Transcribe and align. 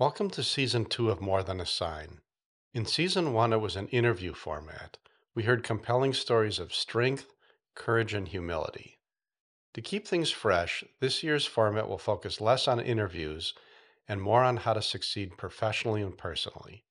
Welcome 0.00 0.30
to 0.30 0.44
season 0.44 0.84
two 0.84 1.10
of 1.10 1.20
More 1.20 1.42
Than 1.42 1.60
a 1.60 1.66
Sign. 1.66 2.20
In 2.72 2.86
season 2.86 3.32
one, 3.32 3.52
it 3.52 3.60
was 3.60 3.74
an 3.74 3.88
interview 3.88 4.32
format. 4.32 4.96
We 5.34 5.42
heard 5.42 5.64
compelling 5.64 6.12
stories 6.12 6.60
of 6.60 6.72
strength, 6.72 7.26
courage, 7.74 8.14
and 8.14 8.28
humility. 8.28 9.00
To 9.74 9.82
keep 9.82 10.06
things 10.06 10.30
fresh, 10.30 10.84
this 11.00 11.24
year's 11.24 11.46
format 11.46 11.88
will 11.88 11.98
focus 11.98 12.40
less 12.40 12.68
on 12.68 12.78
interviews 12.78 13.54
and 14.06 14.22
more 14.22 14.44
on 14.44 14.58
how 14.58 14.74
to 14.74 14.82
succeed 14.82 15.36
professionally 15.36 16.02
and 16.02 16.16
personally. 16.16 16.84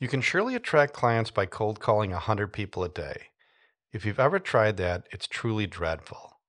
You 0.00 0.08
can 0.08 0.20
surely 0.20 0.56
attract 0.56 0.94
clients 0.94 1.30
by 1.30 1.46
cold 1.46 1.78
calling 1.78 2.10
100 2.10 2.52
people 2.52 2.82
a 2.82 2.88
day. 2.88 3.26
If 3.92 4.04
you've 4.04 4.18
ever 4.18 4.40
tried 4.40 4.78
that, 4.78 5.06
it's 5.12 5.28
truly 5.28 5.68
dreadful. 5.68 6.40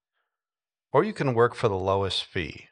Or 0.92 1.04
you 1.04 1.14
can 1.14 1.36
work 1.36 1.54
for 1.54 1.68
the 1.68 1.76
lowest 1.76 2.26
fee 2.26 2.70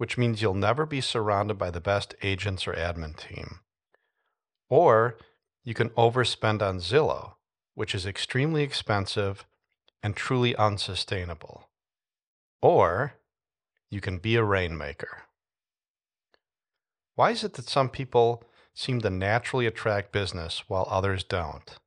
which 0.00 0.16
means 0.16 0.40
you'll 0.40 0.54
never 0.54 0.86
be 0.86 1.02
surrounded 1.02 1.58
by 1.58 1.70
the 1.70 1.78
best 1.78 2.14
agents 2.22 2.66
or 2.66 2.72
admin 2.72 3.14
team. 3.14 3.60
Or 4.70 5.18
you 5.62 5.74
can 5.74 5.90
overspend 5.90 6.62
on 6.62 6.78
Zillow, 6.78 7.34
which 7.74 7.94
is 7.94 8.06
extremely 8.06 8.62
expensive 8.62 9.44
and 10.02 10.16
truly 10.16 10.56
unsustainable. 10.56 11.68
Or 12.62 13.16
you 13.90 14.00
can 14.00 14.16
be 14.16 14.36
a 14.36 14.42
rainmaker. 14.42 15.24
Why 17.14 17.32
is 17.32 17.44
it 17.44 17.52
that 17.52 17.68
some 17.68 17.90
people 17.90 18.42
seem 18.72 19.02
to 19.02 19.10
naturally 19.10 19.66
attract 19.66 20.12
business 20.12 20.64
while 20.66 20.88
others 20.88 21.24
don't? 21.24 21.78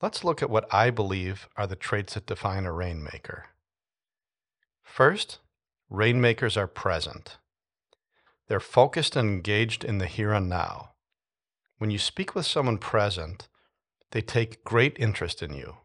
Let's 0.00 0.24
look 0.24 0.40
at 0.40 0.48
what 0.48 0.72
I 0.72 0.88
believe 0.88 1.50
are 1.54 1.66
the 1.66 1.76
traits 1.76 2.14
that 2.14 2.24
define 2.24 2.64
a 2.64 2.72
rainmaker. 2.72 3.48
First, 4.82 5.38
Rainmakers 5.92 6.56
are 6.56 6.66
present. 6.66 7.36
They're 8.48 8.60
focused 8.60 9.14
and 9.14 9.28
engaged 9.28 9.84
in 9.84 9.98
the 9.98 10.06
here 10.06 10.32
and 10.32 10.48
now. 10.48 10.92
When 11.76 11.90
you 11.90 11.98
speak 11.98 12.34
with 12.34 12.46
someone 12.46 12.78
present, 12.78 13.46
they 14.12 14.22
take 14.22 14.64
great 14.64 14.96
interest 14.98 15.42
in 15.42 15.52
you. 15.52 15.76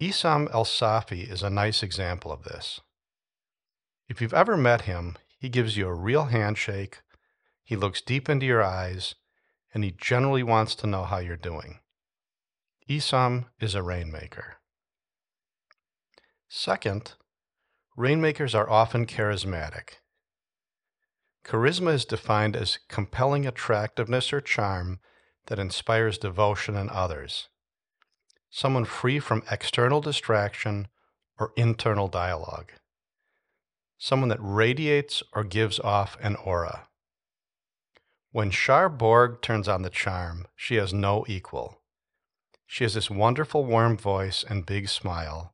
Essam 0.00 0.48
El 0.50 0.64
Safi 0.64 1.30
is 1.30 1.42
a 1.42 1.50
nice 1.50 1.82
example 1.82 2.32
of 2.32 2.44
this. 2.44 2.80
If 4.08 4.22
you've 4.22 4.32
ever 4.32 4.56
met 4.56 4.82
him, 4.82 5.18
he 5.38 5.50
gives 5.50 5.76
you 5.76 5.86
a 5.86 5.94
real 5.94 6.24
handshake, 6.24 7.02
he 7.62 7.76
looks 7.76 8.00
deep 8.00 8.30
into 8.30 8.46
your 8.46 8.62
eyes, 8.62 9.14
and 9.74 9.84
he 9.84 9.90
generally 9.90 10.42
wants 10.42 10.74
to 10.76 10.86
know 10.86 11.04
how 11.04 11.18
you're 11.18 11.36
doing. 11.36 11.80
Essam 12.88 13.44
is 13.60 13.74
a 13.74 13.82
rainmaker. 13.82 14.54
Second, 16.48 17.12
Rainmakers 17.96 18.56
are 18.56 18.68
often 18.68 19.06
charismatic. 19.06 20.00
Charisma 21.44 21.92
is 21.94 22.04
defined 22.04 22.56
as 22.56 22.80
compelling 22.88 23.46
attractiveness 23.46 24.32
or 24.32 24.40
charm 24.40 24.98
that 25.46 25.60
inspires 25.60 26.18
devotion 26.18 26.74
in 26.74 26.90
others. 26.90 27.48
Someone 28.50 28.84
free 28.84 29.20
from 29.20 29.44
external 29.48 30.00
distraction 30.00 30.88
or 31.38 31.52
internal 31.56 32.08
dialogue. 32.08 32.72
Someone 33.96 34.28
that 34.28 34.38
radiates 34.40 35.22
or 35.32 35.44
gives 35.44 35.78
off 35.78 36.16
an 36.20 36.34
aura. 36.34 36.88
When 38.32 38.50
Char 38.50 38.88
Borg 38.88 39.40
turns 39.40 39.68
on 39.68 39.82
the 39.82 39.90
charm, 39.90 40.48
she 40.56 40.74
has 40.76 40.92
no 40.92 41.24
equal. 41.28 41.80
She 42.66 42.82
has 42.82 42.94
this 42.94 43.08
wonderful 43.08 43.64
warm 43.64 43.96
voice 43.96 44.44
and 44.48 44.66
big 44.66 44.88
smile 44.88 45.53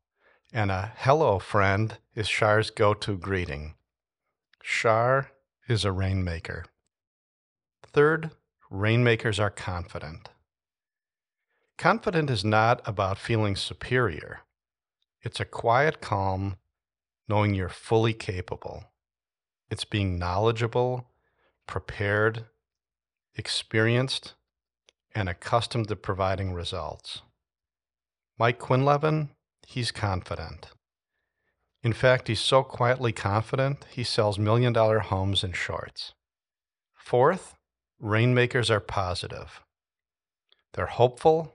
and 0.53 0.71
a 0.71 0.93
hello 0.97 1.39
friend 1.39 1.99
is 2.15 2.29
Shar's 2.29 2.71
go 2.71 2.95
to 2.95 3.17
greeting. 3.17 3.75
Shar 4.63 5.31
is 5.69 5.85
a 5.85 5.93
rainmaker. 5.93 6.65
Third, 7.93 8.31
rainmakers 8.71 9.39
are 9.39 9.51
confident. 9.51 10.29
Confident 11.79 12.31
is 12.31 12.45
not 12.45 12.83
about 12.85 13.19
feeling 13.19 13.57
superior. 13.57 14.41
It's 15.23 15.41
a 15.41 15.45
quiet 15.45 16.01
calm, 16.01 16.57
knowing 17.29 17.55
you're 17.55 17.69
fully 17.69 18.13
capable. 18.13 18.85
It's 19.71 19.85
being 19.85 20.19
knowledgeable, 20.19 21.11
prepared, 21.67 22.47
experienced, 23.37 24.35
and 25.15 25.29
accustomed 25.29 25.89
to 25.89 25.97
providing 25.97 26.53
results. 26.53 27.23
Mike 28.39 28.59
Quinlevin 28.59 29.31
he's 29.71 29.93
confident. 29.93 30.67
In 31.85 31.93
fact, 31.93 32.27
he's 32.27 32.41
so 32.41 32.65
quietly 32.65 33.13
confident, 33.13 33.87
he 33.89 34.03
sells 34.03 34.37
million 34.37 34.73
dollar 34.73 34.99
homes 34.99 35.45
in 35.45 35.53
shorts. 35.53 36.13
Fourth, 36.93 37.55
rainmakers 38.01 38.69
are 38.69 38.81
positive. 38.81 39.61
They're 40.73 40.87
hopeful, 40.87 41.55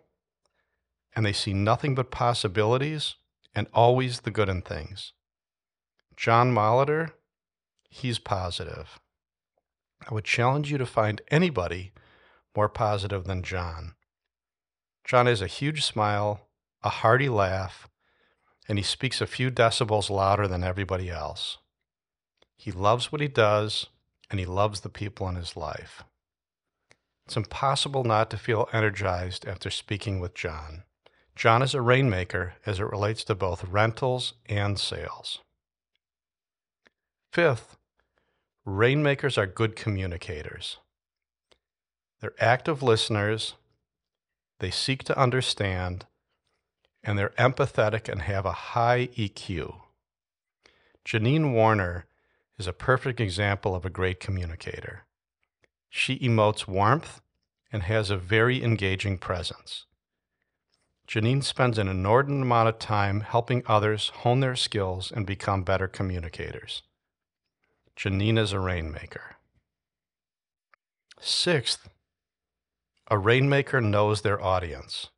and 1.14 1.26
they 1.26 1.34
see 1.34 1.53
nothing 1.53 1.94
but 1.94 2.09
possibilities 2.09 3.16
and 3.53 3.68
always 3.74 4.22
the 4.22 4.32
good 4.32 4.47
in 4.47 4.62
things. 4.62 5.12
John 6.16 6.53
Molitor, 6.53 7.12
he's 7.90 8.18
positive. 8.18 8.97
I 10.09 10.14
would 10.14 10.24
challenge 10.24 10.72
you 10.72 10.78
to 10.78 10.86
find 10.86 11.22
anybody 11.30 11.92
more 12.56 12.70
positive 12.70 13.26
than 13.26 13.44
John. 13.44 13.96
John 15.03 15.26
has 15.26 15.42
a 15.42 15.47
huge 15.47 15.84
smile, 15.84 16.47
a 16.82 16.90
hearty 16.90 17.28
laugh, 17.30 17.90
and 18.68 18.78
he 18.78 18.84
speaks 18.84 19.22
a 19.22 19.28
few 19.28 19.52
decibels 19.52 20.09
louder 20.09 20.48
than 20.48 20.64
everybody 20.64 21.09
else. 21.09 21.58
He 22.58 22.72
loves 22.72 23.12
what 23.12 23.22
he 23.22 23.28
does, 23.28 23.88
and 24.30 24.40
he 24.40 24.46
loves 24.46 24.81
the 24.81 24.90
people 24.90 25.28
in 25.28 25.36
his 25.36 25.56
life. 25.56 26.03
It's 27.26 27.38
impossible 27.38 28.03
not 28.03 28.30
to 28.31 28.38
feel 28.38 28.70
energized 28.72 29.48
after 29.48 29.70
speaking 29.70 30.20
with 30.20 30.36
John. 30.36 30.84
John 31.36 31.62
is 31.62 31.74
a 31.74 31.81
rainmaker 31.81 32.53
as 32.66 32.80
it 32.80 32.86
relates 32.86 33.24
to 33.26 33.36
both 33.36 33.66
rentals 33.66 34.34
and 34.46 34.80
sales. 34.80 35.40
Fifth, 37.34 37.76
rainmakers 38.64 39.38
are 39.38 39.46
good 39.47 39.76
communicators. 39.76 40.78
They're 42.22 42.34
active 42.40 42.82
listeners, 42.82 43.56
they 44.59 44.72
seek 44.72 45.03
to 45.03 45.20
understand, 45.20 46.06
and 47.05 47.17
they're 47.17 47.29
empathetic 47.38 48.09
and 48.09 48.23
have 48.23 48.45
a 48.45 48.51
high 48.51 49.07
EQ. 49.16 49.75
Janine 51.05 51.53
Warner 51.53 52.05
is 52.57 52.66
a 52.66 52.73
perfect 52.73 53.21
example 53.21 53.75
of 53.75 53.85
a 53.85 53.91
great 53.91 54.19
communicator. 54.19 55.03
She 55.89 56.17
emotes 56.19 56.67
warmth 56.67 57.21
and 57.71 57.83
has 57.83 58.09
a 58.09 58.17
very 58.17 58.63
engaging 58.63 59.19
presence. 59.19 59.85
Janine 61.07 61.43
spends 61.43 61.77
an 61.77 61.88
inordinate 61.88 62.41
amount 62.41 62.69
of 62.69 62.79
time 62.79 63.22
helping 63.22 63.61
others 63.67 64.09
hone 64.09 64.39
their 64.39 64.55
skills 64.55 65.11
and 65.11 65.27
become 65.27 65.61
better 65.61 65.87
communicators. 65.87 66.81
Janine 67.95 68.39
is 68.39 68.51
a 68.51 68.59
rainmaker. 68.59 69.35
Sixth, 71.19 71.87
a 73.09 73.17
rainmaker 73.17 73.79
knows 73.79 74.22
their 74.22 74.41
audience. 74.41 75.09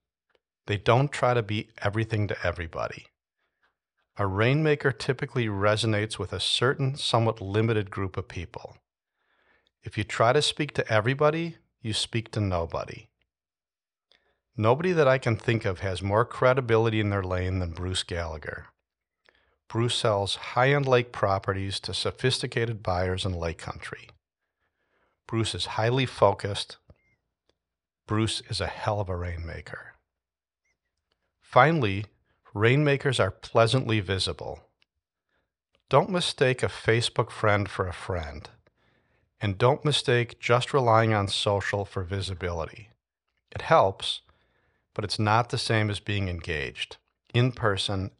They 0.67 0.77
don't 0.77 1.11
try 1.11 1.33
to 1.33 1.41
be 1.41 1.69
everything 1.81 2.27
to 2.27 2.37
everybody. 2.45 3.07
A 4.17 4.27
rainmaker 4.27 4.91
typically 4.91 5.47
resonates 5.47 6.19
with 6.19 6.33
a 6.33 6.39
certain, 6.39 6.97
somewhat 6.97 7.41
limited 7.41 7.89
group 7.89 8.17
of 8.17 8.27
people. 8.27 8.77
If 9.83 9.97
you 9.97 10.03
try 10.03 10.33
to 10.33 10.41
speak 10.41 10.73
to 10.73 10.91
everybody, 10.91 11.55
you 11.81 11.93
speak 11.93 12.31
to 12.31 12.41
nobody. 12.41 13.07
Nobody 14.57 14.91
that 14.91 15.07
I 15.07 15.17
can 15.19 15.37
think 15.37 15.65
of 15.65 15.79
has 15.79 16.01
more 16.01 16.25
credibility 16.25 16.99
in 16.99 17.11
their 17.11 17.23
lane 17.23 17.59
than 17.59 17.71
Bruce 17.71 18.03
Gallagher. 18.03 18.65
Bruce 19.69 19.95
sells 19.95 20.35
high 20.35 20.71
end 20.73 20.87
lake 20.87 21.11
properties 21.11 21.79
to 21.81 21.93
sophisticated 21.93 22.83
buyers 22.83 23.23
in 23.23 23.33
lake 23.33 23.59
country. 23.59 24.09
Bruce 25.27 25.53
is 25.53 25.65
highly 25.77 26.05
focused. 26.05 26.77
Bruce 28.07 28.41
is 28.49 28.59
a 28.59 28.67
hell 28.67 28.99
of 28.99 29.09
a 29.09 29.15
rainmaker. 29.15 29.96
Finally, 31.47 32.03
rainmakers 32.53 33.21
are 33.21 33.31
pleasantly 33.31 34.01
visible. 34.01 34.59
Don't 35.87 36.09
mistake 36.09 36.61
a 36.61 36.67
Facebook 36.67 37.31
friend 37.31 37.69
for 37.69 37.87
a 37.87 37.93
friend. 37.93 38.49
And 39.39 39.57
don't 39.57 39.85
mistake 39.85 40.41
just 40.41 40.73
relying 40.73 41.13
on 41.13 41.29
social 41.29 41.85
for 41.85 42.03
visibility. 42.03 42.89
It 43.49 43.61
helps, 43.61 44.23
but 44.93 45.05
it's 45.05 45.17
not 45.17 45.47
the 45.47 45.57
same 45.57 45.89
as 45.89 46.01
being 46.01 46.27
engaged, 46.27 46.97
in 47.33 47.53
person, 47.53 48.11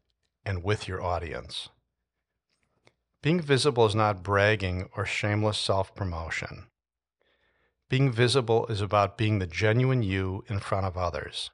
and 0.45 0.63
with 0.63 0.87
your 0.87 1.03
audience. 1.03 1.67
Being 3.21 3.41
visible 3.41 3.85
is 3.85 3.93
not 3.93 4.23
bragging 4.23 4.87
or 4.95 5.05
shameless 5.05 5.57
self 5.57 5.93
promotion. 5.93 6.67
Being 7.89 8.09
visible 8.09 8.67
is 8.67 8.79
about 8.79 9.17
being 9.17 9.39
the 9.39 9.47
genuine 9.47 10.01
you 10.01 10.45
in 10.47 10.59
front 10.59 10.85
of 10.85 10.95
others. 10.95 11.51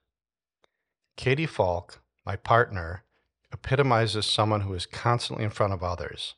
Katie 1.15 1.45
Falk, 1.45 2.01
my 2.25 2.35
partner, 2.35 3.03
epitomizes 3.51 4.25
someone 4.25 4.61
who 4.61 4.73
is 4.73 4.85
constantly 4.85 5.45
in 5.45 5.51
front 5.51 5.73
of 5.73 5.83
others, 5.83 6.35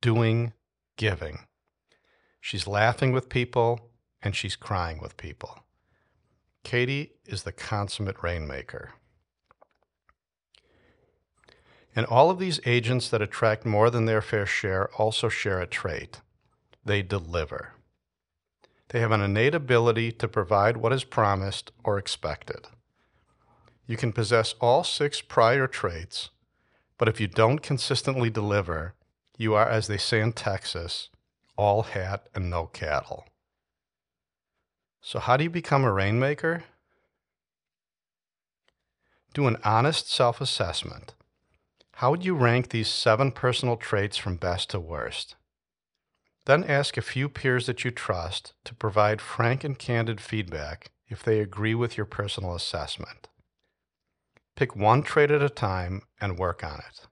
doing, 0.00 0.52
giving. 0.96 1.46
She's 2.40 2.66
laughing 2.66 3.12
with 3.12 3.28
people 3.28 3.90
and 4.20 4.34
she's 4.34 4.56
crying 4.56 5.00
with 5.00 5.16
people. 5.16 5.60
Katie 6.64 7.12
is 7.24 7.44
the 7.44 7.52
consummate 7.52 8.22
rainmaker. 8.22 8.94
And 11.94 12.06
all 12.06 12.30
of 12.30 12.38
these 12.38 12.60
agents 12.64 13.08
that 13.10 13.22
attract 13.22 13.66
more 13.66 13.90
than 13.90 14.06
their 14.06 14.22
fair 14.22 14.46
share 14.46 14.88
also 14.94 15.28
share 15.28 15.60
a 15.60 15.66
trait 15.66 16.20
they 16.84 17.02
deliver. 17.02 17.74
They 18.88 19.00
have 19.00 19.12
an 19.12 19.20
innate 19.20 19.54
ability 19.54 20.12
to 20.12 20.28
provide 20.28 20.76
what 20.76 20.92
is 20.92 21.04
promised 21.04 21.70
or 21.84 21.98
expected. 21.98 22.66
You 23.86 23.96
can 23.96 24.12
possess 24.12 24.54
all 24.60 24.84
six 24.84 25.20
prior 25.20 25.66
traits, 25.66 26.30
but 26.98 27.08
if 27.08 27.20
you 27.20 27.26
don't 27.26 27.62
consistently 27.62 28.30
deliver, 28.30 28.94
you 29.36 29.54
are, 29.54 29.68
as 29.68 29.86
they 29.88 29.98
say 29.98 30.20
in 30.20 30.32
Texas, 30.32 31.08
all 31.56 31.82
hat 31.82 32.28
and 32.34 32.48
no 32.48 32.66
cattle. 32.66 33.26
So, 35.00 35.18
how 35.18 35.36
do 35.36 35.44
you 35.44 35.50
become 35.50 35.84
a 35.84 35.92
rainmaker? 35.92 36.64
Do 39.34 39.46
an 39.46 39.56
honest 39.64 40.10
self 40.10 40.40
assessment. 40.40 41.14
How 41.96 42.10
would 42.10 42.24
you 42.24 42.34
rank 42.34 42.68
these 42.68 42.88
seven 42.88 43.32
personal 43.32 43.76
traits 43.76 44.16
from 44.16 44.36
best 44.36 44.70
to 44.70 44.80
worst? 44.80 45.36
Then 46.44 46.64
ask 46.64 46.96
a 46.96 47.02
few 47.02 47.28
peers 47.28 47.66
that 47.66 47.84
you 47.84 47.90
trust 47.90 48.52
to 48.64 48.74
provide 48.74 49.20
frank 49.20 49.64
and 49.64 49.78
candid 49.78 50.20
feedback 50.20 50.90
if 51.08 51.22
they 51.22 51.40
agree 51.40 51.74
with 51.74 51.96
your 51.96 52.06
personal 52.06 52.54
assessment. 52.54 53.28
Pick 54.56 54.76
one 54.76 55.02
trait 55.02 55.30
at 55.30 55.42
a 55.42 55.48
time 55.48 56.02
and 56.20 56.38
work 56.38 56.62
on 56.62 56.80
it. 56.80 57.06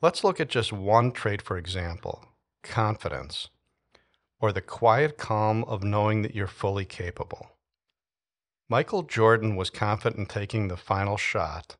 Let's 0.00 0.24
look 0.24 0.40
at 0.40 0.48
just 0.48 0.72
one 0.72 1.12
trait 1.12 1.40
for 1.42 1.56
example 1.56 2.24
confidence, 2.62 3.48
or 4.40 4.52
the 4.52 4.60
quiet 4.60 5.18
calm 5.18 5.64
of 5.64 5.82
knowing 5.82 6.22
that 6.22 6.34
you're 6.34 6.46
fully 6.46 6.84
capable. 6.84 7.50
Michael 8.68 9.02
Jordan 9.02 9.56
was 9.56 9.68
confident 9.68 10.18
in 10.18 10.26
taking 10.26 10.68
the 10.68 10.76
final 10.76 11.16
shot. 11.16 11.76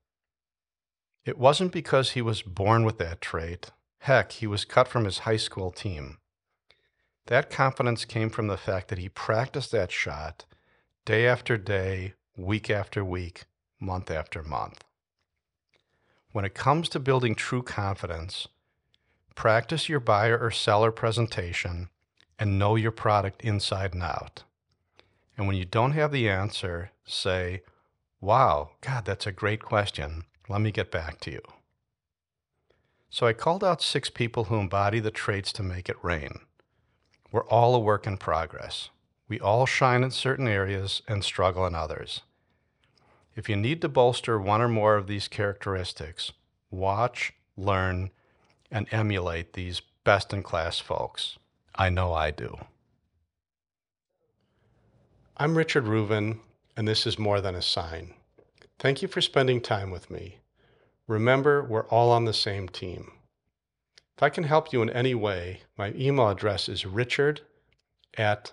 It 1.24 1.38
wasn't 1.38 1.72
because 1.72 2.10
he 2.10 2.22
was 2.22 2.42
born 2.42 2.84
with 2.84 2.98
that 2.98 3.20
trait. 3.20 3.70
Heck, 3.98 4.32
he 4.32 4.46
was 4.46 4.64
cut 4.64 4.88
from 4.88 5.04
his 5.04 5.20
high 5.20 5.36
school 5.36 5.70
team. 5.70 6.18
That 7.26 7.50
confidence 7.50 8.04
came 8.04 8.30
from 8.30 8.48
the 8.48 8.56
fact 8.56 8.88
that 8.88 8.98
he 8.98 9.08
practiced 9.08 9.70
that 9.70 9.92
shot 9.92 10.44
day 11.04 11.26
after 11.26 11.56
day, 11.56 12.14
week 12.36 12.70
after 12.70 13.04
week, 13.04 13.44
month 13.82 14.10
after 14.10 14.42
month. 14.42 14.84
When 16.32 16.44
it 16.44 16.54
comes 16.54 16.88
to 16.90 17.00
building 17.00 17.34
true 17.34 17.62
confidence, 17.62 18.48
practice 19.34 19.88
your 19.88 20.00
buyer 20.00 20.38
or 20.38 20.50
seller 20.50 20.90
presentation 20.90 21.88
and 22.38 22.58
know 22.58 22.76
your 22.76 22.90
product 22.90 23.42
inside 23.42 23.92
and 23.92 24.02
out. 24.02 24.44
And 25.36 25.46
when 25.46 25.56
you 25.56 25.64
don't 25.64 25.92
have 25.92 26.12
the 26.12 26.28
answer, 26.28 26.90
say, 27.04 27.62
Wow, 28.20 28.70
God, 28.80 29.04
that's 29.04 29.26
a 29.26 29.32
great 29.32 29.62
question. 29.62 30.24
Let 30.48 30.60
me 30.60 30.70
get 30.70 30.90
back 30.90 31.20
to 31.20 31.32
you. 31.32 31.42
So 33.10 33.26
I 33.26 33.32
called 33.32 33.62
out 33.62 33.82
six 33.82 34.08
people 34.08 34.44
who 34.44 34.56
embody 34.56 35.00
the 35.00 35.10
traits 35.10 35.52
to 35.54 35.62
make 35.62 35.88
it 35.88 36.02
rain. 36.02 36.38
We're 37.30 37.46
all 37.48 37.74
a 37.74 37.80
work 37.80 38.06
in 38.06 38.16
progress. 38.16 38.90
We 39.28 39.40
all 39.40 39.66
shine 39.66 40.04
in 40.04 40.10
certain 40.10 40.46
areas 40.46 41.02
and 41.08 41.24
struggle 41.24 41.66
in 41.66 41.74
others. 41.74 42.22
If 43.34 43.48
you 43.48 43.56
need 43.56 43.80
to 43.80 43.88
bolster 43.88 44.38
one 44.38 44.60
or 44.60 44.68
more 44.68 44.96
of 44.96 45.06
these 45.06 45.26
characteristics, 45.26 46.32
watch, 46.70 47.32
learn, 47.56 48.10
and 48.70 48.86
emulate 48.90 49.54
these 49.54 49.80
best 50.04 50.34
in 50.34 50.42
class 50.42 50.78
folks. 50.78 51.38
I 51.74 51.88
know 51.88 52.12
I 52.12 52.30
do. 52.30 52.58
I'm 55.38 55.56
Richard 55.56 55.84
Ruvin, 55.84 56.40
and 56.76 56.86
this 56.86 57.06
is 57.06 57.18
More 57.18 57.40
Than 57.40 57.54
a 57.54 57.62
Sign. 57.62 58.12
Thank 58.78 59.00
you 59.00 59.08
for 59.08 59.22
spending 59.22 59.62
time 59.62 59.90
with 59.90 60.10
me. 60.10 60.40
Remember, 61.06 61.62
we're 61.62 61.86
all 61.86 62.10
on 62.10 62.26
the 62.26 62.34
same 62.34 62.68
team. 62.68 63.12
If 64.16 64.22
I 64.22 64.28
can 64.28 64.44
help 64.44 64.72
you 64.72 64.82
in 64.82 64.90
any 64.90 65.14
way, 65.14 65.62
my 65.78 65.92
email 65.96 66.28
address 66.28 66.68
is 66.68 66.84
richard 66.84 67.40
at 68.18 68.52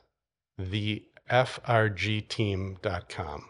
thefrgteam.com. 0.59 3.45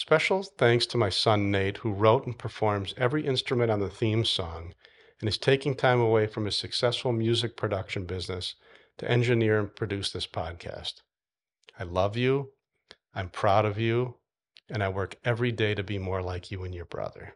Special 0.00 0.44
thanks 0.44 0.86
to 0.86 0.96
my 0.96 1.08
son 1.08 1.50
Nate, 1.50 1.78
who 1.78 1.90
wrote 1.90 2.24
and 2.24 2.38
performs 2.38 2.94
every 2.96 3.26
instrument 3.26 3.72
on 3.72 3.80
the 3.80 3.90
theme 3.90 4.24
song 4.24 4.72
and 5.18 5.28
is 5.28 5.36
taking 5.36 5.74
time 5.74 5.98
away 5.98 6.28
from 6.28 6.44
his 6.44 6.54
successful 6.54 7.10
music 7.10 7.56
production 7.56 8.04
business 8.04 8.54
to 8.98 9.10
engineer 9.10 9.58
and 9.58 9.74
produce 9.74 10.12
this 10.12 10.24
podcast. 10.24 11.02
I 11.80 11.82
love 11.82 12.16
you. 12.16 12.52
I'm 13.12 13.28
proud 13.28 13.64
of 13.64 13.76
you. 13.76 14.18
And 14.70 14.84
I 14.84 14.88
work 14.88 15.16
every 15.24 15.50
day 15.50 15.74
to 15.74 15.82
be 15.82 15.98
more 15.98 16.22
like 16.22 16.52
you 16.52 16.62
and 16.62 16.72
your 16.72 16.84
brother. 16.84 17.34